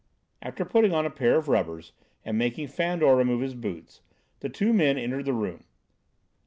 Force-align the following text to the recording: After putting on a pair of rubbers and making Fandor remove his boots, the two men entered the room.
After 0.41 0.65
putting 0.65 0.95
on 0.95 1.05
a 1.05 1.11
pair 1.11 1.35
of 1.37 1.47
rubbers 1.47 1.91
and 2.25 2.35
making 2.35 2.69
Fandor 2.69 3.15
remove 3.15 3.41
his 3.41 3.53
boots, 3.53 4.01
the 4.39 4.49
two 4.49 4.73
men 4.73 4.97
entered 4.97 5.25
the 5.25 5.33
room. 5.33 5.63